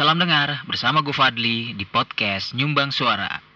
[0.00, 3.49] Salam dengar bersama gue Fadli di podcast Nyumbang Suara.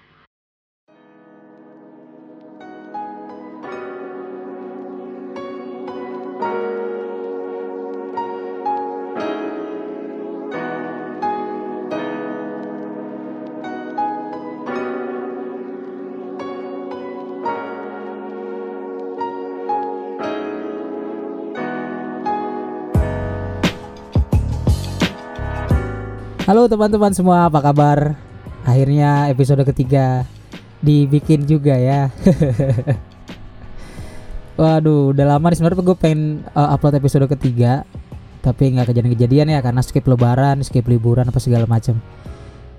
[26.44, 28.20] Halo teman-teman semua, apa kabar?
[28.68, 30.28] Akhirnya episode ketiga
[30.84, 32.12] dibikin juga ya.
[34.60, 37.88] Waduh, udah lama nih sebenarnya gue pengen uh, upload episode ketiga,
[38.44, 41.96] tapi nggak kejadian-kejadian ya karena skip lebaran, skip liburan apa segala macam.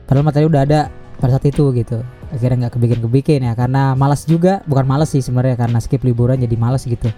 [0.05, 2.05] Padahal materi udah ada pada saat itu gitu.
[2.29, 6.53] Akhirnya nggak kebikin-kebikin ya karena malas juga, bukan malas sih sebenarnya karena skip liburan jadi
[6.53, 7.09] malas gitu.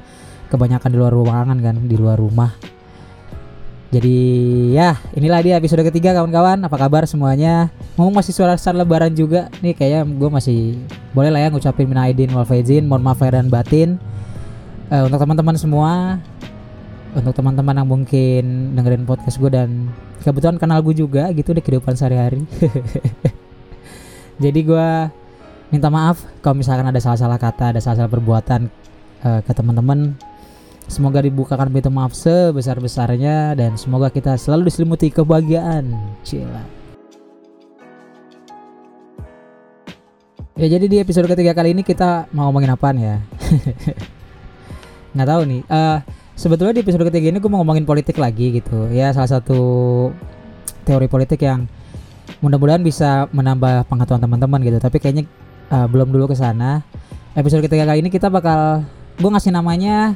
[0.47, 2.76] Kebanyakan di luar ruangan kan, di luar rumah
[3.87, 4.19] jadi
[4.75, 6.59] ya inilah dia episode ketiga kawan-kawan.
[6.59, 7.71] Apa kabar semuanya?
[7.95, 9.47] Ngomong masih suara suara lebaran juga.
[9.63, 10.59] Nih kayaknya gue masih
[11.15, 13.89] Boleh lah ya ngucapin mina aidin wal faizin Mohon maaf lahir dan batin.
[14.91, 16.19] Uh, Untuk teman-teman semua
[17.15, 18.43] Untuk teman-teman yang mungkin
[18.75, 19.87] dengerin podcast gue dan
[20.19, 22.43] Kebetulan kenal gue juga gitu di kehidupan sehari-hari.
[24.43, 24.89] Jadi gue
[25.71, 28.67] minta maaf kalau misalkan ada salah-salah kata, ada salah-salah perbuatan
[29.23, 30.19] uh, ke teman-teman
[30.87, 35.91] Semoga dibukakan pintu maaf sebesar-besarnya dan semoga kita selalu diselimuti kebahagiaan.
[36.23, 36.63] Cila.
[40.57, 43.19] Ya jadi di episode ketiga kali ini kita mau ngomongin apaan ya?
[45.13, 45.61] Nggak tahu nih.
[45.67, 45.99] Uh,
[46.39, 48.87] sebetulnya di episode ketiga ini gue mau ngomongin politik lagi gitu.
[48.89, 49.59] Ya salah satu
[50.87, 51.67] teori politik yang
[52.39, 54.79] mudah-mudahan bisa menambah pengetahuan teman-teman gitu.
[54.79, 55.27] Tapi kayaknya
[55.67, 56.79] uh, belum dulu ke sana.
[57.35, 58.87] Episode ketiga kali ini kita bakal
[59.19, 60.15] gue ngasih namanya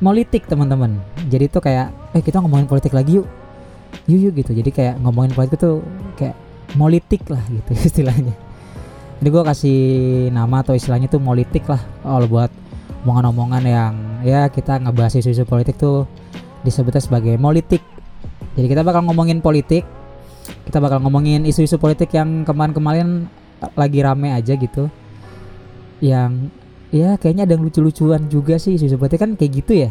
[0.00, 0.98] politik teman-teman.
[1.28, 3.28] Jadi itu kayak eh kita ngomongin politik lagi yuk.
[4.08, 4.52] Yuk yuk gitu.
[4.56, 5.84] Jadi kayak ngomongin politik tuh
[6.16, 6.34] kayak
[6.74, 8.34] politik lah gitu istilahnya.
[9.20, 9.78] Jadi gue kasih
[10.32, 12.48] nama atau istilahnya tuh politik lah all buat
[13.04, 13.92] omongan-omongan yang
[14.24, 16.04] ya kita ngebahas isu-isu politik tuh
[16.60, 17.80] disebutnya sebagai politik
[18.56, 19.88] jadi kita bakal ngomongin politik
[20.68, 23.28] kita bakal ngomongin isu-isu politik yang kemarin-kemarin
[23.76, 24.92] lagi rame aja gitu
[26.04, 26.52] yang
[26.90, 29.90] ya kayaknya ada yang lucu-lucuan juga sih seperti kan kayak gitu ya?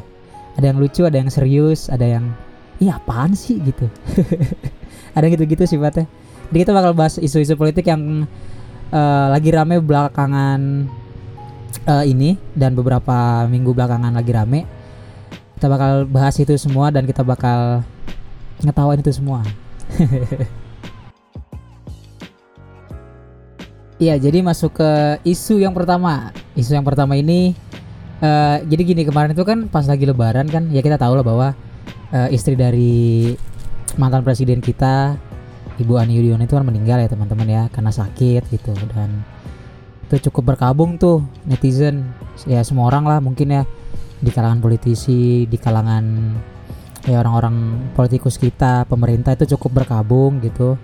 [0.60, 2.32] Ada yang lucu ada yang serius ada yang
[2.80, 3.60] iya apaan sih?
[3.60, 3.88] gitu.
[5.18, 6.06] Ada gitu-gitu sifatnya.
[6.54, 8.30] Jadi kita bakal bahas isu-isu politik yang
[8.94, 10.86] uh, lagi rame belakangan
[11.90, 14.70] uh, ini dan beberapa minggu belakangan lagi rame.
[15.58, 17.82] Kita bakal bahas itu semua dan kita bakal
[18.64, 19.44] ngetawain itu semua
[24.00, 26.32] Iya, jadi masuk ke isu yang pertama.
[26.56, 27.52] Isu yang pertama ini
[28.24, 31.48] uh, jadi gini kemarin itu kan pas lagi lebaran kan ya kita tahu lah bahwa
[32.16, 33.36] uh, istri dari
[34.00, 35.20] mantan presiden kita
[35.80, 39.24] Ibu Ani Yudhoyono itu kan meninggal ya teman-teman ya karena sakit gitu dan
[40.08, 42.16] itu cukup berkabung tuh netizen
[42.48, 43.64] ya semua orang lah mungkin ya
[44.20, 46.36] di kalangan politisi, di kalangan
[47.04, 50.76] ya orang-orang politikus kita, pemerintah itu cukup berkabung gitu.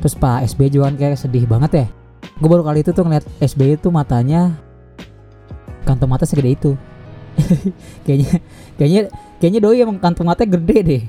[0.00, 1.97] Terus Pak SBY juga kan kayak sedih banget ya
[2.38, 4.54] gue baru kali itu tuh ngeliat SBY itu matanya
[5.82, 6.72] kantong mata segede itu.
[8.04, 8.42] Kayaknya
[8.74, 9.02] kayaknya
[9.38, 11.02] kayaknya doi emang kantong mata gede deh.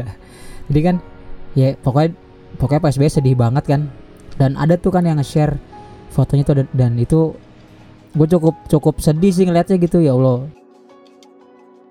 [0.70, 0.96] Jadi kan
[1.54, 2.14] ya pokoknya
[2.58, 3.90] pokoknya Pak SBY sedih banget kan.
[4.34, 5.58] Dan ada tuh kan yang nge-share
[6.10, 7.34] fotonya tuh dan, dan itu
[8.10, 10.46] gue cukup cukup sedih sih ngeliatnya gitu ya Allah.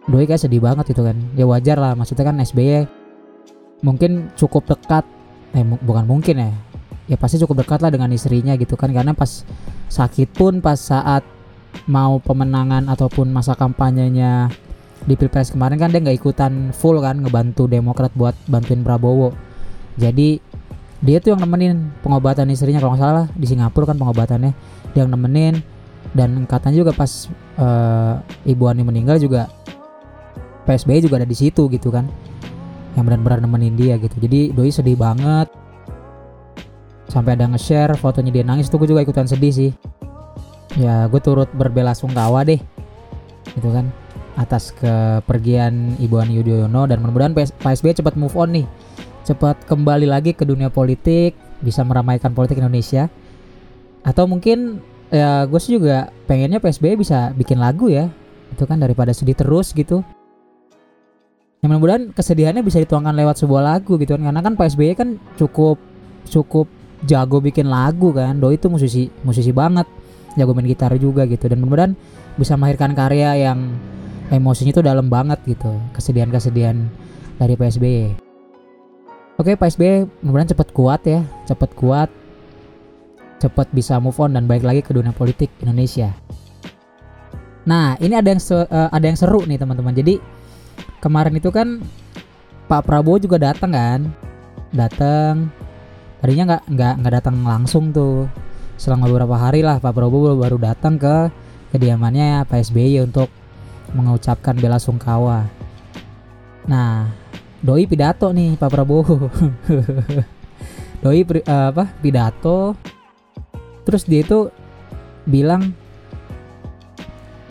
[0.07, 1.15] Doi kayak sedih banget gitu kan.
[1.35, 2.87] Ya wajar lah maksudnya kan SBY
[3.83, 5.07] mungkin cukup dekat.
[5.55, 6.51] Eh bukan mungkin ya
[7.09, 8.93] ya pasti cukup dekat lah dengan istrinya gitu kan.
[8.93, 9.43] Karena pas
[9.89, 11.25] sakit pun pas saat
[11.89, 14.53] mau pemenangan ataupun masa kampanyenya
[15.05, 19.33] di pilpres kemarin kan dia nggak ikutan full kan ngebantu Demokrat buat bantuin Prabowo.
[19.97, 20.37] Jadi
[20.99, 22.77] dia tuh yang nemenin pengobatan istrinya.
[22.77, 24.51] Kalau nggak salah di Singapura kan pengobatannya.
[24.93, 25.59] Dia yang nemenin.
[26.09, 27.29] Dan katanya juga pas
[27.61, 29.45] uh, ibu Ani meninggal juga
[30.65, 32.05] PSBY juga ada di situ gitu kan.
[32.97, 34.15] Yang benar-benar nemenin dia gitu.
[34.19, 35.58] Jadi doi sedih banget
[37.09, 39.71] sampai ada nge-share fotonya dia nangis tuh gue juga ikutan sedih sih.
[40.77, 42.61] Ya gue turut berbela sungkawa deh
[43.57, 43.89] gitu kan
[44.37, 46.85] atas kepergian Ibu Ani Yudhoyono.
[46.85, 48.65] Dan mudah-mudahan Pak cepat move on nih
[49.25, 53.09] cepat kembali lagi ke dunia politik bisa meramaikan politik Indonesia.
[54.05, 54.79] Atau mungkin
[55.09, 58.13] ya gue sih juga pengennya PSBY bisa bikin lagu ya
[58.53, 60.05] itu kan daripada sedih terus gitu.
[61.59, 64.29] Yang mudah-mudahan kesedihannya bisa dituangkan lewat sebuah lagu gitu kan.
[64.29, 65.75] Karena kan Pak SBY kan cukup
[66.29, 66.69] cukup
[67.05, 68.39] jago bikin lagu kan.
[68.39, 69.85] Doi itu musisi musisi banget.
[70.35, 71.47] Jago main gitar juga gitu.
[71.47, 71.93] Dan mudah-mudahan
[72.39, 73.75] bisa melahirkan karya yang
[74.31, 75.71] emosinya tuh dalam banget gitu.
[75.95, 76.77] Kesedihan-kesedihan
[77.39, 78.29] dari PSBY
[79.39, 82.11] Oke Pak SBY mudah-mudahan cepat kuat ya, cepat kuat,
[83.39, 86.11] cepat bisa move on dan balik lagi ke dunia politik Indonesia.
[87.63, 89.95] Nah ini ada yang eh, ada yang seru nih teman-teman.
[89.95, 90.19] Jadi
[90.99, 91.79] kemarin itu kan
[92.67, 93.99] Pak Prabowo juga datang kan,
[94.75, 95.47] datang.
[96.19, 98.27] Tadinya nggak nggak nggak datang langsung tuh.
[98.79, 101.31] Selang beberapa hari lah Pak Prabowo baru datang ke
[101.75, 103.27] kediamannya Pak SBY untuk
[103.95, 105.47] mengucapkan bela sungkawa.
[106.67, 107.11] Nah,
[107.63, 109.31] doi pidato nih Pak Prabowo.
[111.03, 111.87] doi eh, apa?
[111.99, 112.75] Pidato.
[113.87, 114.51] Terus dia itu
[115.23, 115.71] bilang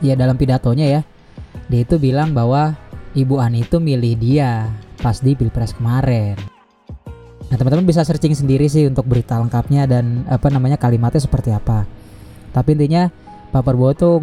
[0.05, 1.00] ya dalam pidatonya ya.
[1.69, 2.73] Dia itu bilang bahwa
[3.12, 4.69] Ibu Ani itu milih dia
[5.00, 6.58] pas di Pilpres kemarin.
[7.49, 11.89] Nah, teman-teman bisa searching sendiri sih untuk berita lengkapnya dan apa namanya kalimatnya seperti apa.
[12.53, 13.09] Tapi intinya
[13.49, 14.17] Pak Prabowo tuh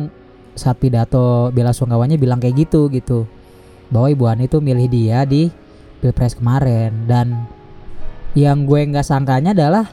[0.53, 3.25] saat pidato bela sungkawanya bilang kayak gitu gitu.
[3.89, 5.49] Bahwa Ibu Ani tuh milih dia di
[6.01, 7.09] pilpres kemarin.
[7.09, 7.49] Dan
[8.37, 9.89] yang gue nggak sangkanya adalah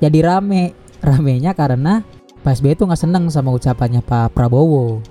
[0.00, 0.72] jadi rame.
[1.02, 2.06] Ramenya karena
[2.46, 5.02] Pak SBY tuh nggak seneng sama ucapannya Pak Prabowo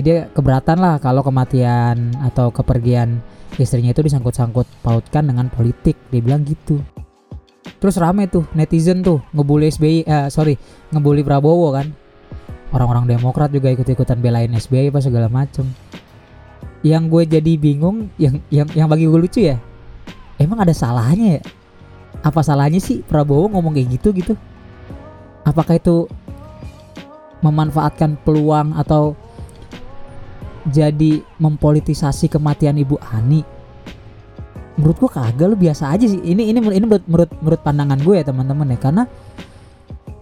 [0.00, 3.20] dia keberatan lah kalau kematian atau kepergian
[3.60, 5.94] istrinya itu disangkut-sangkut pautkan dengan politik.
[6.08, 6.80] Dia bilang gitu.
[7.78, 10.56] Terus rame tuh netizen tuh ngebully SBY eh, sorry
[10.90, 11.92] ngebully Prabowo kan.
[12.74, 15.68] Orang-orang Demokrat juga ikut-ikutan belain SBY apa segala macem.
[16.80, 19.60] Yang gue jadi bingung yang yang yang bagi gue lucu ya
[20.38, 21.42] emang ada salahnya ya?
[22.24, 24.34] Apa salahnya sih Prabowo ngomong kayak gitu gitu?
[25.44, 26.08] Apakah itu
[27.44, 29.12] memanfaatkan peluang atau
[30.64, 33.44] jadi mempolitisasi kematian Ibu Ani?
[34.74, 36.18] Menurut gue kagak lu biasa aja sih.
[36.18, 38.78] Ini ini ini menurut menurut menurut pandangan gue ya teman-teman ya.
[38.80, 39.02] Karena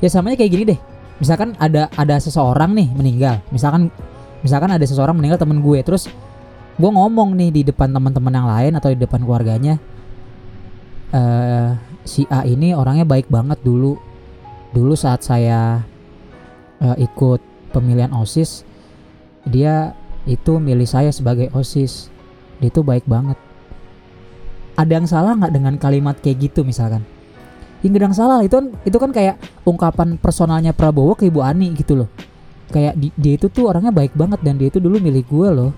[0.02, 0.80] ya samanya kayak gini deh.
[1.22, 3.40] Misalkan ada ada seseorang nih meninggal.
[3.54, 3.88] Misalkan
[4.44, 5.80] misalkan ada seseorang meninggal temen gue.
[5.80, 6.10] Terus
[6.76, 9.76] gue ngomong nih di depan teman-teman yang lain atau di depan keluarganya
[11.12, 11.70] eh
[12.08, 13.96] si A ini orangnya baik banget dulu.
[14.72, 15.84] Dulu saat saya
[16.80, 17.40] eh, ikut
[17.72, 18.64] pemilihan osis
[19.48, 19.96] dia
[20.28, 22.10] itu milih saya sebagai osis.
[22.62, 23.34] Dia itu baik banget.
[24.78, 27.02] Ada yang salah nggak dengan kalimat kayak gitu misalkan?
[27.82, 31.98] Ya yang salah itu kan itu kan kayak ungkapan personalnya Prabowo ke Ibu Ani gitu
[31.98, 32.08] loh.
[32.70, 35.70] Kayak di- dia itu tuh orangnya baik banget dan dia itu dulu milih gue loh.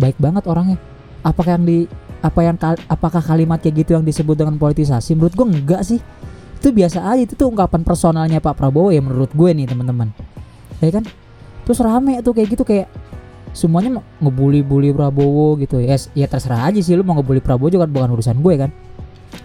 [0.00, 0.80] Baik banget orangnya.
[1.20, 1.84] Apakah yang di
[2.24, 2.56] apa yang
[2.88, 5.12] apakah kalimat kayak gitu yang disebut dengan politisasi?
[5.12, 6.00] Menurut gue enggak sih.
[6.56, 10.08] Itu biasa aja itu tuh ungkapan personalnya Pak Prabowo ya menurut gue nih teman-teman.
[10.80, 11.04] Ya kan?
[11.68, 12.88] Terus rame tuh kayak gitu kayak
[13.52, 15.96] semuanya ngebully-bully Prabowo gitu ya.
[16.16, 18.70] Ya terserah aja sih lu mau ngebully Prabowo juga bukan urusan gue kan.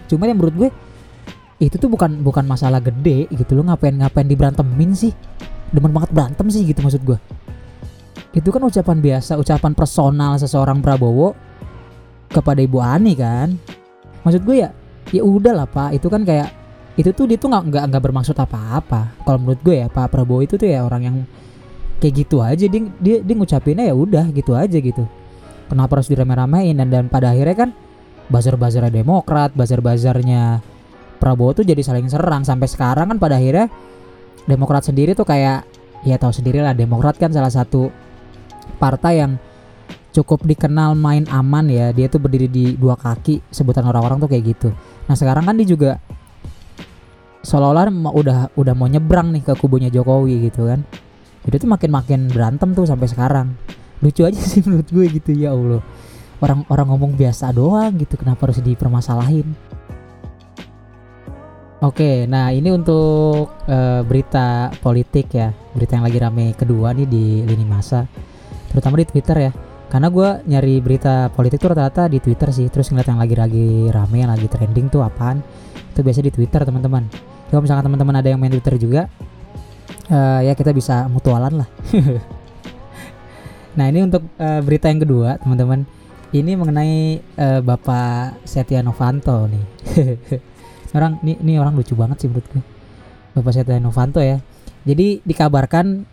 [0.08, 0.70] Cuma yang menurut gue
[1.58, 3.56] itu tuh bukan bukan masalah gede gitu.
[3.56, 5.12] Lu ngapain ngapain diberantemin sih?
[5.68, 7.18] Demen banget berantem sih gitu maksud gue.
[8.32, 11.36] Itu kan ucapan biasa ucapan personal seseorang Prabowo
[12.32, 13.56] kepada Ibu Ani kan.
[14.24, 14.70] Maksud gue ya
[15.12, 15.96] ya udah lah pak.
[15.96, 16.58] Itu kan kayak
[16.98, 19.22] itu tuh dia tuh nggak nggak bermaksud apa-apa.
[19.22, 21.16] Kalau menurut gue ya Pak Prabowo itu tuh ya orang yang
[21.98, 25.04] kayak gitu aja dia dia, dia ngucapinnya ya udah gitu aja gitu.
[25.68, 26.78] Kenapa harus dirame-ramein?
[26.78, 27.70] Dan dan pada akhirnya kan
[28.32, 30.64] bazar-bazarnya Demokrat bazar-bazarnya
[31.18, 32.46] Prabowo tuh jadi saling serang.
[32.46, 33.68] Sampai sekarang kan pada akhirnya
[34.48, 35.68] Demokrat sendiri tuh kayak
[36.06, 37.92] ya tahu sendiri lah Demokrat kan salah satu
[38.80, 39.36] partai yang
[40.14, 41.92] cukup dikenal main aman ya.
[41.92, 44.68] Dia tuh berdiri di dua kaki sebutan orang-orang tuh kayak gitu.
[45.04, 46.00] Nah sekarang kan dia juga
[47.44, 50.82] seolah-olah udah udah mau nyebrang nih ke kubunya Jokowi gitu kan
[51.48, 53.56] jadi tuh makin-makin berantem tuh sampai sekarang.
[54.04, 55.80] Lucu aja sih menurut gue gitu ya Allah.
[56.44, 59.56] Orang orang ngomong biasa doang gitu kenapa harus dipermasalahin?
[61.78, 67.46] Oke, nah ini untuk eh, berita politik ya, berita yang lagi rame kedua nih di
[67.46, 68.02] lini masa,
[68.68, 69.50] terutama di Twitter ya.
[69.86, 74.20] Karena gue nyari berita politik tuh rata-rata di Twitter sih, terus ngeliat yang lagi-lagi rame,
[74.20, 75.38] yang lagi trending tuh apaan,
[75.94, 77.06] itu biasa di Twitter teman-teman.
[77.48, 79.06] Kalau misalkan teman-teman ada yang main Twitter juga,
[80.08, 81.68] eh, ya kita bisa mutualan lah.
[83.78, 85.84] nah ini untuk eh, berita yang kedua teman-teman,
[86.32, 89.64] ini mengenai eh, Bapak Setia Novanto nih.
[90.96, 92.48] orang ini, ini orang lucu banget sih menurut
[93.36, 94.40] Bapak Setia Novanto ya.
[94.88, 96.04] Jadi dikabarkan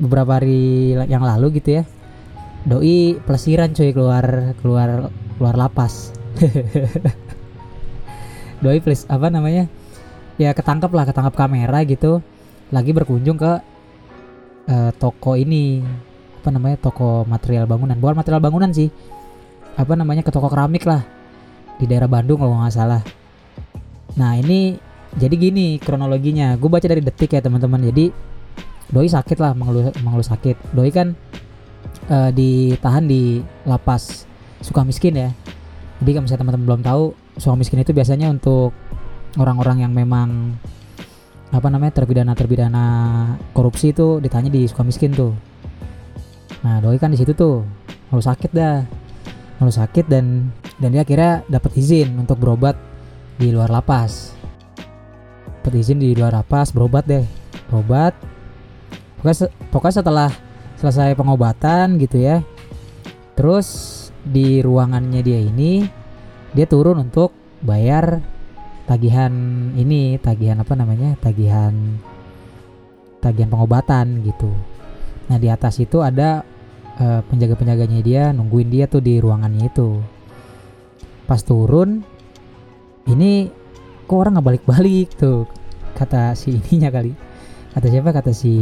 [0.00, 1.84] beberapa hari yang lalu gitu ya.
[2.60, 5.08] Doi pelesiran cuy keluar keluar
[5.40, 6.12] keluar lapas.
[8.64, 9.64] Doi pelis apa namanya?
[10.36, 12.20] Ya ketangkep lah ketangkep kamera gitu
[12.70, 13.52] lagi berkunjung ke
[14.70, 15.82] eh, toko ini
[16.40, 18.88] apa namanya toko material bangunan bukan material bangunan sih
[19.76, 21.04] apa namanya ke toko keramik lah
[21.76, 23.02] di daerah Bandung kalau nggak salah
[24.18, 24.74] Nah ini
[25.14, 26.56] jadi gini kronologinya.
[26.58, 27.82] Gue baca dari detik ya teman-teman.
[27.92, 28.10] Jadi
[28.90, 30.74] Doi sakit lah mengeluh mengeluh sakit.
[30.74, 31.14] Doi kan
[32.10, 34.26] eh, ditahan di lapas
[34.64, 35.30] suka miskin ya.
[36.02, 37.04] Jadi kalau misalnya teman-teman belum tahu,
[37.36, 38.72] suka miskin itu biasanya untuk
[39.36, 40.56] orang-orang yang memang
[41.50, 42.84] apa namanya terpidana terpidana
[43.50, 45.34] korupsi itu ditanya di suka miskin tuh.
[46.62, 47.66] Nah doi kan di situ tuh
[48.10, 48.86] lalu sakit dah,
[49.58, 52.78] lalu sakit dan dan dia akhirnya dapat izin untuk berobat
[53.36, 54.34] di luar lapas.
[55.60, 57.26] Dapat izin di luar lapas berobat deh,
[57.68, 58.14] berobat.
[59.20, 60.30] Pokoknya, pokoknya setelah
[60.80, 62.40] selesai pengobatan gitu ya,
[63.36, 63.68] terus
[64.24, 65.84] di ruangannya dia ini
[66.56, 68.20] dia turun untuk bayar
[68.90, 69.30] tagihan
[69.78, 71.70] ini tagihan apa namanya tagihan
[73.22, 74.50] tagihan pengobatan gitu.
[75.30, 76.42] Nah di atas itu ada
[76.98, 80.02] eh, penjaga-penjaganya dia nungguin dia tuh di ruangannya itu.
[81.22, 82.02] Pas turun
[83.06, 83.46] ini
[84.10, 85.46] kok orang nggak balik-balik tuh
[85.94, 87.14] kata si ininya kali.
[87.70, 88.10] Kata siapa?
[88.10, 88.54] Kata si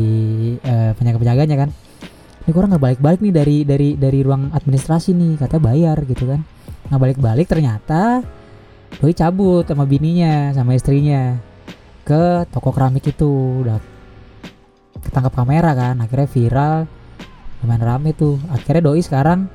[0.60, 1.72] eh, penjaga-penjaganya kan.
[2.44, 6.28] Ini kok orang nggak balik-balik nih dari dari dari ruang administrasi nih kata bayar gitu
[6.28, 6.44] kan.
[6.92, 8.20] Nggak balik-balik ternyata
[8.98, 11.36] Doi cabut sama bininya sama istrinya
[12.08, 13.62] ke toko keramik itu.
[13.62, 13.78] Udah
[15.04, 16.74] ketangkap kamera kan akhirnya viral
[17.62, 18.40] lumayan rame tuh.
[18.48, 19.46] Akhirnya Doi sekarang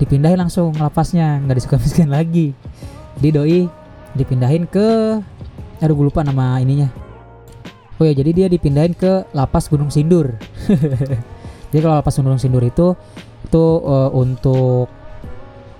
[0.00, 2.56] dipindahin langsung lapasnya nggak disuka miskin lagi.
[3.18, 3.60] Jadi Doi
[4.14, 5.18] dipindahin ke
[5.80, 6.88] aduh gue lupa nama ininya.
[8.00, 10.32] Oh ya jadi dia dipindahin ke lapas Gunung Sindur.
[11.70, 12.96] Jadi kalau lapas Gunung Sindur itu
[13.44, 14.88] itu eh, untuk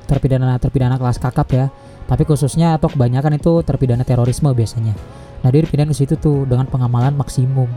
[0.04, 1.66] terpidana terpidana kelas kakap ya
[2.10, 4.98] tapi khususnya atau kebanyakan itu terpidana terorisme biasanya.
[5.46, 7.70] Nah dia dipindahin ke situ tuh dengan pengamalan maksimum.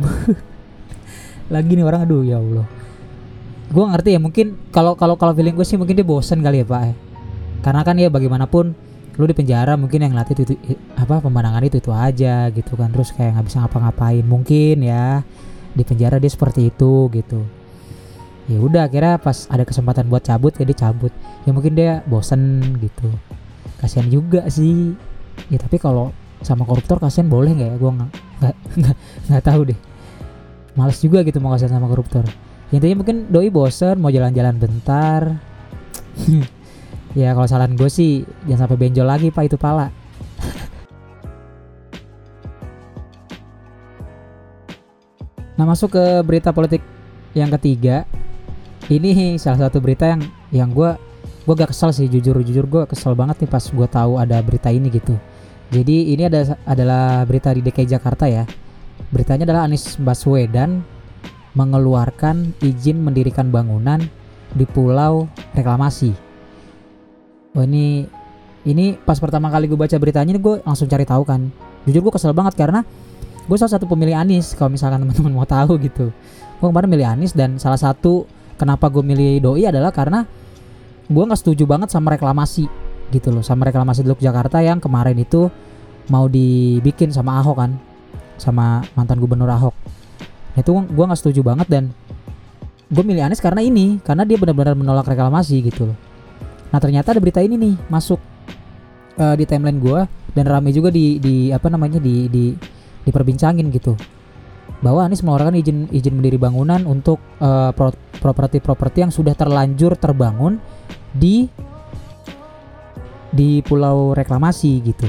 [1.54, 2.66] Lagi nih orang aduh ya Allah.
[3.70, 6.66] Gue ngerti ya mungkin kalau kalau kalau feeling gue sih mungkin dia bosen kali ya
[6.66, 6.96] pak eh.
[7.63, 8.75] karena kan ya bagaimanapun
[9.13, 12.90] lu di penjara mungkin yang latih itu, itu apa pemandangan itu itu aja gitu kan.
[12.90, 14.25] Terus kayak nggak bisa ngapa-ngapain.
[14.25, 15.22] Mungkin ya
[15.78, 17.46] di penjara dia seperti itu gitu.
[18.50, 21.13] Ya udah akhirnya pas ada kesempatan buat cabut ya dia cabut.
[21.46, 23.13] Ya mungkin dia bosen gitu
[23.84, 24.96] kasihan juga sih.
[25.52, 27.75] Ya tapi kalau sama koruptor kasihan boleh nggak ya?
[27.75, 28.12] Gue nggak
[29.28, 29.80] nggak tahu deh.
[30.80, 32.24] Males juga gitu mau kasihan sama koruptor.
[32.72, 35.36] Intinya mungkin doi bosen mau jalan-jalan bentar.
[37.13, 39.94] Ya kalau saran gue sih jangan sampai benjol lagi pak itu pala.
[45.54, 46.82] Nah masuk ke berita politik
[47.38, 48.10] yang ketiga.
[48.90, 50.98] Ini salah satu berita yang yang gue
[51.43, 54.71] gue gak kesel sih jujur jujur gue kesel banget nih pas gue tahu ada berita
[54.71, 55.19] ini gitu.
[55.73, 58.47] Jadi ini ada adalah berita di DKI Jakarta ya.
[59.12, 60.85] Beritanya adalah Anies Baswedan
[61.53, 64.01] mengeluarkan izin mendirikan bangunan
[64.53, 66.13] di Pulau Reklamasi.
[67.53, 68.07] Wah ini
[68.63, 71.51] ini pas pertama kali gue baca beritanya ini gue langsung cari tahu kan.
[71.83, 72.88] Jujur gue kesel banget karena
[73.43, 76.15] gue salah satu pemilih Anies kalau misalkan teman-teman mau tahu gitu.
[76.62, 78.23] Gue kemarin milih Anies dan salah satu
[78.55, 80.23] kenapa gue milih Doi adalah karena
[81.07, 82.67] gue nggak setuju banget sama reklamasi
[83.12, 85.51] gitu loh sama reklamasi Teluk Jakarta yang kemarin itu
[86.12, 87.72] mau dibikin sama Ahok kan
[88.39, 89.75] sama mantan gubernur Ahok.
[90.57, 91.93] Itu gue nggak setuju banget dan
[92.89, 95.98] gue milih Anies karena ini karena dia benar-benar menolak reklamasi gitu loh.
[96.74, 98.19] Nah ternyata ada berita ini nih masuk
[99.17, 100.00] eh, di timeline gue
[100.33, 102.53] dan rame juga di di apa namanya di di
[103.03, 103.93] diperbincangin gitu
[104.84, 110.60] bahwa Anies mengeluarkan izin izin mendiri bangunan untuk pro- properti-properti yang sudah terlanjur terbangun
[111.15, 111.48] di
[113.34, 115.08] di Pulau Reklamasi gitu.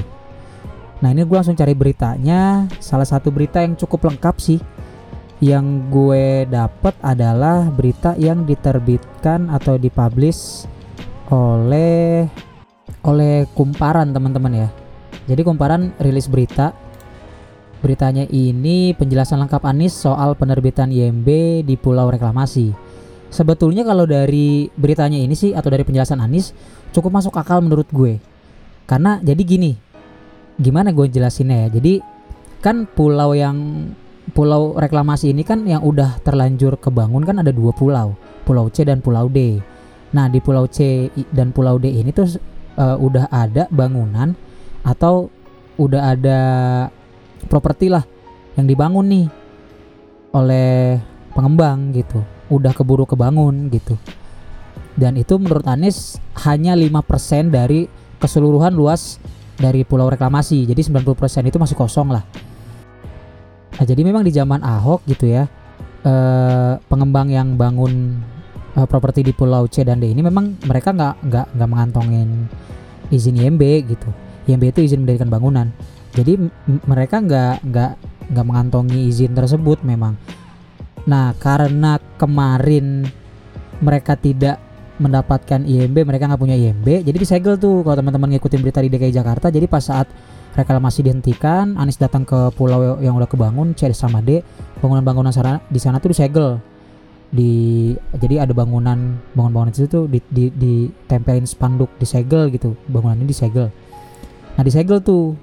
[1.03, 2.65] Nah ini gue langsung cari beritanya.
[2.79, 4.59] Salah satu berita yang cukup lengkap sih
[5.43, 10.63] yang gue dapet adalah berita yang diterbitkan atau dipublish
[11.29, 12.25] oleh
[13.05, 14.69] oleh Kumparan teman-teman ya.
[15.27, 16.73] Jadi Kumparan rilis berita.
[17.85, 21.29] Beritanya ini penjelasan lengkap Anies soal penerbitan IMB
[21.61, 22.73] di Pulau Reklamasi.
[23.29, 26.49] Sebetulnya kalau dari beritanya ini sih atau dari penjelasan Anies
[26.97, 28.17] cukup masuk akal menurut gue.
[28.89, 29.77] Karena jadi gini,
[30.57, 31.77] gimana gue jelasinnya ya?
[31.77, 32.01] Jadi
[32.57, 33.53] kan pulau yang
[34.33, 38.17] pulau reklamasi ini kan yang udah terlanjur kebangun kan ada dua pulau,
[38.49, 39.61] Pulau C dan Pulau D.
[40.09, 42.33] Nah di Pulau C dan Pulau D ini tuh
[42.81, 44.33] eh, udah ada bangunan
[44.81, 45.29] atau
[45.77, 46.39] udah ada
[47.47, 48.03] properti lah
[48.55, 49.25] yang dibangun nih
[50.35, 50.99] oleh
[51.31, 53.95] pengembang gitu, udah keburu kebangun gitu.
[54.95, 59.19] Dan itu menurut Anies hanya 5% dari keseluruhan luas
[59.59, 60.63] dari pulau reklamasi.
[60.63, 62.23] Jadi 90% itu masih kosong lah.
[63.75, 65.51] Nah, jadi memang di zaman Ahok gitu ya,
[66.07, 68.23] eh, pengembang yang bangun
[68.75, 72.47] eh, properti di Pulau C dan D ini memang mereka nggak nggak nggak mengantongin
[73.11, 74.09] izin IMB gitu.
[74.47, 75.75] IMB itu izin mendirikan bangunan.
[76.15, 76.39] Jadi
[76.87, 77.91] mereka nggak nggak
[78.31, 80.15] nggak mengantongi izin tersebut memang.
[81.05, 83.05] Nah karena kemarin
[83.83, 84.63] mereka tidak
[84.95, 89.13] mendapatkan IMB mereka nggak punya IMB jadi disegel tuh kalau teman-teman ngikutin berita di DKI
[89.13, 89.51] Jakarta.
[89.51, 90.07] Jadi pas saat
[90.55, 94.39] reklamasi dihentikan Anies datang ke pulau yang udah kebangun C sama D
[94.79, 96.63] bangunan-bangunan sana di sana tuh disegel.
[97.27, 102.79] Di jadi ada bangunan bangunan-bangunan itu tuh di, di, ditempelin spanduk disegel gitu.
[102.87, 103.67] Bangunan ini disegel.
[104.55, 105.35] Nah disegel tuh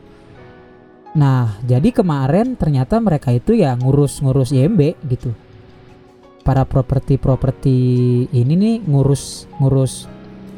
[1.12, 5.36] nah jadi kemarin ternyata mereka itu ya ngurus-ngurus IMB gitu.
[6.42, 7.76] Para properti-properti
[8.32, 10.10] ini nih ngurus ngurus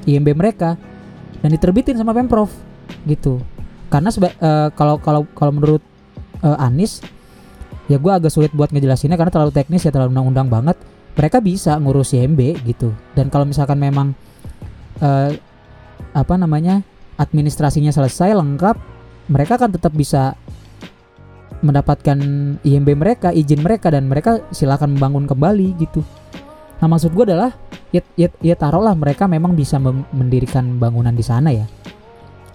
[0.09, 0.81] IMB mereka
[1.45, 2.49] dan diterbitin sama pemprov
[3.05, 3.43] gitu.
[3.93, 5.83] Karena uh, kalau kalau kalau menurut
[6.41, 7.05] uh, Anies
[7.85, 10.77] ya gue agak sulit buat ngejelasinnya karena terlalu teknis ya terlalu undang-undang banget.
[11.15, 12.91] Mereka bisa ngurus IMB gitu.
[13.15, 14.17] Dan kalau misalkan memang
[14.99, 15.31] uh,
[16.15, 16.83] apa namanya
[17.19, 18.77] administrasinya selesai lengkap
[19.31, 20.37] mereka kan tetap bisa
[21.65, 22.19] mendapatkan
[22.61, 26.05] IMB mereka izin mereka dan mereka silakan membangun kembali gitu.
[26.79, 27.57] Nah maksud gue adalah
[27.91, 29.81] ya, ya, ya taruhlah mereka memang bisa
[30.13, 31.65] mendirikan bangunan di sana ya.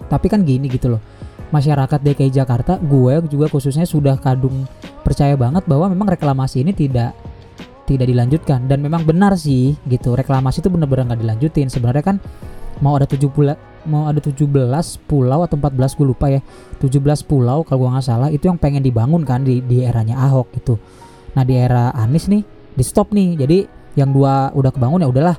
[0.06, 1.02] Tapi kan gini gitu loh
[1.50, 4.64] masyarakat DKI Jakarta gue juga khususnya sudah kadung
[5.02, 7.12] percaya banget bahwa memang reklamasi ini tidak
[7.84, 8.70] tidak dilanjutkan.
[8.70, 11.66] Dan memang benar sih gitu reklamasi itu benar-benar nggak dilanjutin.
[11.66, 12.16] Sebenarnya kan
[12.78, 13.26] mau ada 17
[13.88, 14.44] mau ada 17
[15.08, 16.40] pulau atau 14 gue lupa ya.
[16.82, 20.52] 17 pulau kalau gue nggak salah itu yang pengen dibangun kan di, di eranya Ahok
[20.56, 20.76] gitu.
[21.36, 22.42] Nah di era Anies nih
[22.76, 23.40] di stop nih.
[23.40, 23.58] Jadi
[23.96, 25.36] yang dua udah kebangun ya udahlah.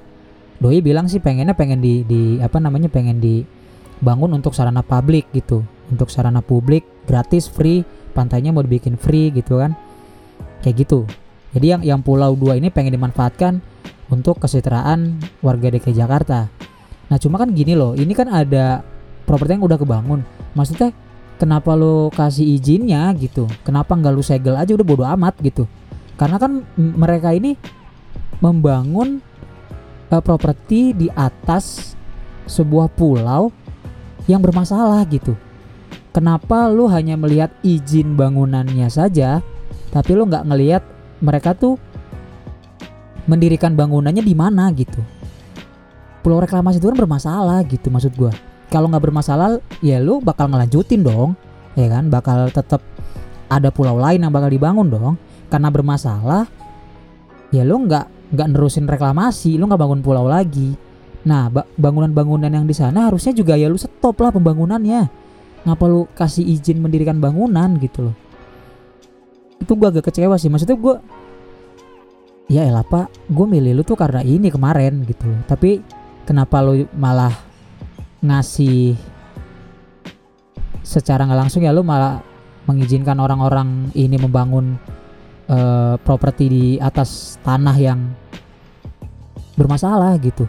[0.61, 5.65] Doi bilang sih pengennya pengen di, di apa namanya pengen dibangun untuk sarana publik gitu.
[5.89, 7.83] Untuk sarana publik gratis free
[8.13, 9.73] pantainya mau dibikin free gitu kan.
[10.61, 11.09] Kayak gitu.
[11.51, 13.59] Jadi yang yang pulau dua ini pengen dimanfaatkan
[14.11, 16.51] untuk kesejahteraan warga DKI Jakarta
[17.11, 18.79] Nah cuma kan gini loh, ini kan ada
[19.27, 20.23] properti yang udah kebangun.
[20.55, 20.95] Maksudnya
[21.35, 23.51] kenapa lo kasih izinnya gitu?
[23.67, 25.67] Kenapa nggak lo segel aja udah bodo amat gitu?
[26.15, 27.59] Karena kan mereka ini
[28.39, 29.19] membangun
[30.07, 31.93] uh, properti di atas
[32.47, 33.51] sebuah pulau
[34.25, 35.35] yang bermasalah gitu.
[36.11, 39.39] Kenapa lu hanya melihat izin bangunannya saja,
[39.91, 40.83] tapi lu nggak ngelihat
[41.23, 41.79] mereka tuh
[43.27, 44.99] mendirikan bangunannya di mana gitu?
[46.21, 48.31] Pulau reklamasi itu kan bermasalah gitu maksud gue
[48.71, 51.35] kalau nggak bermasalah ya lu bakal ngelanjutin dong
[51.75, 52.07] ya kan?
[52.07, 52.81] Bakal tetap
[53.51, 55.15] ada pulau lain yang bakal dibangun dong.
[55.51, 56.47] Karena bermasalah
[57.51, 60.71] ya lu nggak nggak nerusin reklamasi lu nggak bangun pulau lagi.
[61.27, 65.11] Nah bangunan-bangunan yang di sana harusnya juga ya lu stop lah pembangunannya.
[65.67, 68.15] Ngapa lu kasih izin mendirikan bangunan gitu loh?
[69.61, 70.49] Itu gue agak kecewa sih.
[70.49, 70.95] Maksudnya gue
[72.49, 75.79] ya elah pak gue milih lu tuh karena ini kemarin gitu tapi
[76.25, 77.33] kenapa lu malah
[78.21, 78.95] ngasih
[80.81, 82.21] secara nggak langsung ya lu malah
[82.69, 84.77] mengizinkan orang-orang ini membangun
[85.49, 87.99] uh, properti di atas tanah yang
[89.57, 90.45] bermasalah gitu.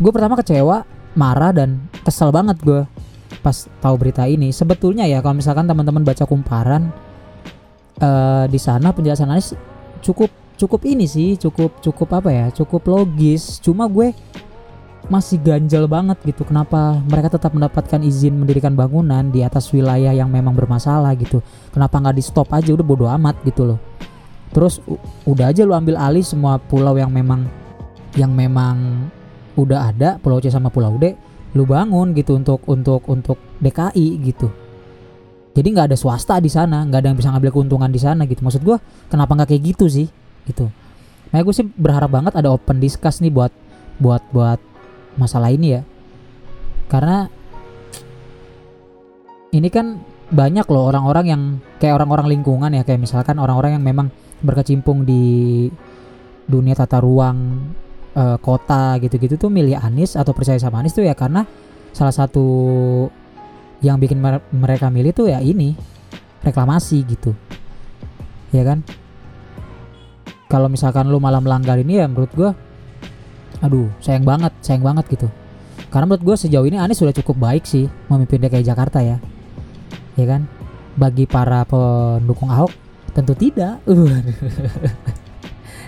[0.00, 2.82] Gue pertama kecewa, marah dan kesel banget gue
[3.44, 4.50] pas tahu berita ini.
[4.50, 6.88] Sebetulnya ya kalau misalkan teman-teman baca kumparan
[8.00, 9.52] uh, di sana penjelasan Anies
[10.00, 13.56] cukup cukup ini sih cukup cukup apa ya cukup logis.
[13.64, 14.12] Cuma gue
[15.08, 20.28] masih ganjel banget gitu kenapa mereka tetap mendapatkan izin mendirikan bangunan di atas wilayah yang
[20.28, 21.40] memang bermasalah gitu.
[21.72, 23.80] Kenapa nggak di stop aja udah bodo amat gitu loh.
[24.52, 24.84] Terus
[25.24, 27.48] udah aja lu ambil alih semua pulau yang memang
[28.18, 29.08] yang memang
[29.56, 31.16] udah ada pulau C sama pulau D
[31.54, 34.46] lu bangun gitu untuk untuk untuk DKI gitu.
[35.50, 38.46] Jadi nggak ada swasta di sana nggak ada yang bisa ngambil keuntungan di sana gitu.
[38.46, 38.78] Maksud gue
[39.10, 40.68] kenapa nggak kayak gitu sih gitu.
[41.30, 43.52] Nah gue sih berharap banget ada open discuss nih buat
[44.00, 44.60] buat buat
[45.20, 45.82] masalah ini ya.
[46.90, 47.30] Karena
[49.54, 50.00] ini kan
[50.30, 51.42] banyak loh orang-orang yang
[51.82, 55.66] kayak orang-orang lingkungan ya kayak misalkan orang-orang yang memang berkecimpung di
[56.46, 57.70] dunia tata ruang
[58.14, 61.42] e, kota gitu-gitu tuh milih Anies atau percaya sama Anies tuh ya karena
[61.90, 62.46] salah satu
[63.82, 64.22] yang bikin
[64.54, 65.74] mereka milih tuh ya ini
[66.46, 67.34] reklamasi gitu.
[68.54, 68.86] Ya kan
[70.50, 72.50] kalau misalkan lu malah melanggar ini ya menurut gue
[73.62, 75.30] aduh sayang banget sayang banget gitu.
[75.90, 79.22] Karena menurut gue sejauh ini Anies sudah cukup baik sih memimpin DKI Jakarta ya.
[80.18, 80.50] Ya kan?
[80.98, 82.74] Bagi para pendukung Ahok
[83.14, 83.78] tentu tidak.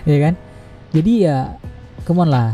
[0.03, 0.33] Ya kan?
[0.91, 1.55] Jadi ya
[2.03, 2.51] come on lah.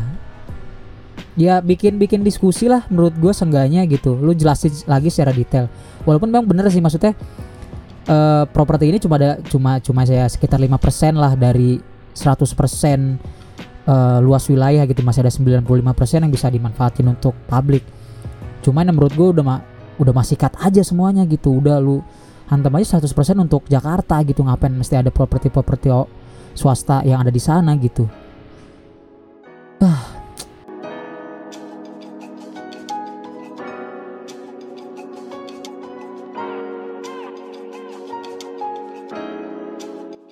[1.34, 4.14] Ya bikin bikin diskusi lah menurut gue sengganya gitu.
[4.14, 5.66] Lu jelasin lagi secara detail.
[6.06, 7.18] Walaupun memang bener sih maksudnya
[8.06, 10.70] uh, properti ini cuma ada cuma cuma saya sekitar 5%
[11.18, 11.82] lah dari
[12.14, 12.50] 100% uh,
[13.90, 17.86] eh, luas wilayah gitu masih ada 95% yang bisa dimanfaatin untuk publik.
[18.60, 19.56] Cuman menurut gue udah ma
[20.00, 21.60] udah masih cut aja semuanya gitu.
[21.60, 22.02] Udah lu
[22.50, 23.06] hantam aja 100%
[23.38, 24.42] untuk Jakarta gitu.
[24.42, 25.92] Ngapain mesti ada properti-properti
[26.56, 28.04] swasta yang ada di sana gitu.
[29.80, 30.09] Ah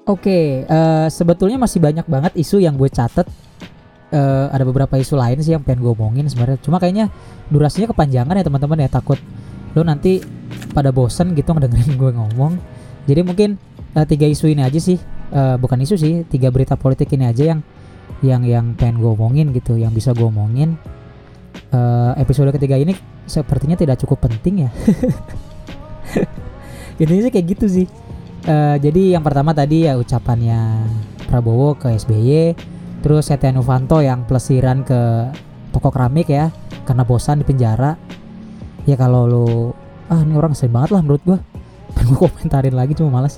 [0.09, 3.29] Oke, eh, sebetulnya masih banyak banget isu yang gue catet.
[4.09, 6.57] Eh, ada beberapa isu lain sih yang pengen gue omongin sebenarnya.
[6.65, 7.13] Cuma kayaknya
[7.53, 9.21] durasinya kepanjangan ya teman-teman ya takut
[9.77, 10.25] lo nanti
[10.73, 12.57] pada bosen gitu ngedengerin gue ngomong.
[13.05, 13.61] Jadi mungkin
[13.93, 14.97] eh, tiga isu ini aja sih,
[15.29, 17.61] Eh, bukan isu sih, tiga berita politik ini aja yang
[18.25, 20.81] yang yang pengen gue omongin gitu, yang bisa gue omongin.
[21.69, 22.97] Eh, episode ketiga ini
[23.29, 24.71] sepertinya tidak cukup penting ya.
[27.01, 27.87] Intinya sih kayak gitu sih.
[28.49, 30.89] Eh, jadi yang pertama tadi ya ucapannya
[31.29, 32.57] Prabowo ke SBY,
[33.05, 35.29] terus Setia Novanto yang pelesiran ke
[35.69, 36.49] toko keramik ya
[36.89, 38.01] karena bosan di penjara.
[38.89, 39.49] Ya kalau lu
[40.09, 41.39] ah ini orang sering banget lah menurut gua.
[42.09, 43.37] Gua komentarin lagi cuma males.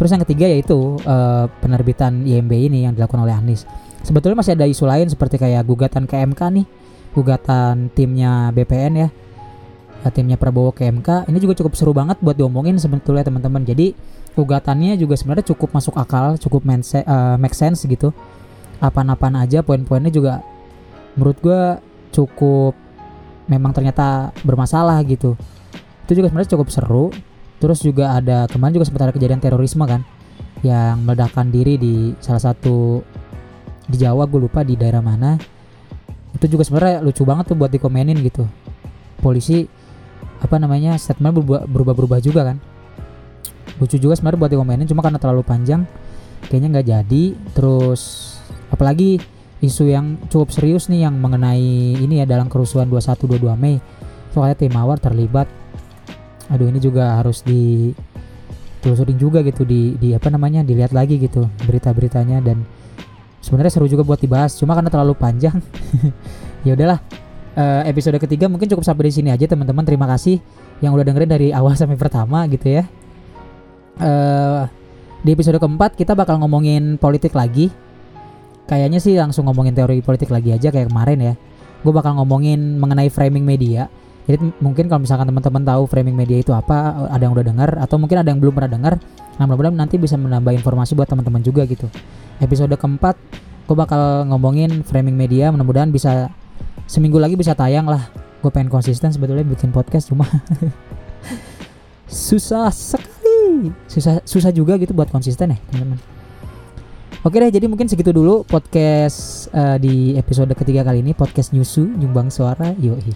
[0.00, 3.68] Terus yang ketiga yaitu eh, penerbitan IMB ini yang dilakukan oleh Anies.
[4.00, 6.66] Sebetulnya masih ada isu lain seperti kayak gugatan ke MK nih,
[7.12, 9.08] gugatan timnya BPN ya,
[10.08, 11.28] eh, timnya Prabowo ke MK.
[11.28, 13.68] Ini juga cukup seru banget buat diomongin sebetulnya teman-teman.
[13.68, 13.92] Jadi
[14.38, 18.14] gugatannya juga sebenarnya cukup masuk akal, cukup mense- eh, make sense gitu.
[18.78, 20.38] Apa-apaan aja poin-poinnya juga
[21.18, 21.82] menurut gua
[22.14, 22.78] cukup
[23.50, 25.34] memang ternyata bermasalah gitu.
[26.06, 27.06] Itu juga sebenarnya cukup seru.
[27.58, 30.06] Terus juga ada kemarin juga sempat ada kejadian terorisme kan
[30.62, 33.02] yang meledakkan diri di salah satu
[33.90, 35.34] di Jawa gue lupa di daerah mana.
[36.38, 38.46] Itu juga sebenarnya lucu banget tuh buat dikomenin gitu.
[39.18, 39.66] Polisi
[40.38, 42.62] apa namanya statement berubah- berubah-berubah juga kan
[43.78, 45.82] lucu juga sebenarnya buat dikomenin cuma karena terlalu panjang
[46.46, 47.24] kayaknya nggak jadi.
[47.54, 48.34] Terus
[48.70, 49.18] apalagi
[49.58, 53.78] isu yang cukup serius nih yang mengenai ini ya dalam kerusuhan 21-22 Mei.
[54.34, 55.48] Soalnya tim Mawar terlibat.
[56.48, 57.92] Aduh ini juga harus di
[58.78, 62.42] telusurin juga gitu di di apa namanya dilihat lagi gitu berita-beritanya.
[62.42, 62.62] Dan
[63.42, 65.58] sebenarnya seru juga buat dibahas cuma karena terlalu panjang.
[66.66, 66.98] Ya udahlah
[67.58, 69.82] Eh, episode ketiga mungkin cukup sampai di sini aja teman-teman.
[69.82, 70.38] Terima kasih
[70.78, 72.86] yang udah dengerin dari awal sampai pertama gitu ya
[73.98, 74.62] eh
[75.18, 77.70] di episode keempat kita bakal ngomongin politik lagi.
[78.68, 81.34] Kayaknya sih langsung ngomongin teori politik lagi aja kayak kemarin ya.
[81.82, 83.90] Gue bakal ngomongin mengenai framing media.
[84.28, 87.96] Jadi mungkin kalau misalkan teman-teman tahu framing media itu apa, ada yang udah dengar atau
[87.96, 89.00] mungkin ada yang belum pernah dengar,
[89.40, 91.88] nah mudah-mudahan nanti bisa menambah informasi buat teman-teman juga gitu.
[92.36, 93.16] Episode keempat
[93.64, 96.28] gue bakal ngomongin framing media, mudah-mudahan bisa
[96.84, 98.12] seminggu lagi bisa tayang lah.
[98.44, 100.28] Gue pengen konsisten sebetulnya bikin podcast cuma
[102.28, 103.17] susah sekali
[103.90, 105.98] susah susah juga gitu buat konsisten ya teman-teman.
[107.26, 111.82] Oke deh jadi mungkin segitu dulu podcast eh, di episode ketiga kali ini podcast nyusu
[111.82, 113.10] nyumbang suara yoi.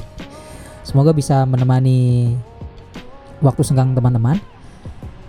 [0.88, 2.32] Semoga bisa menemani
[3.44, 4.40] waktu senggang teman-teman.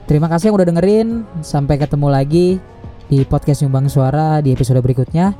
[0.08, 1.08] Terima kasih yang udah dengerin
[1.44, 2.48] sampai ketemu lagi
[3.12, 5.36] di podcast nyumbang suara di episode berikutnya.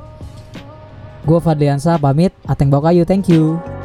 [1.24, 3.77] Gue Fadliansa pamit Ateng Bokayu thank you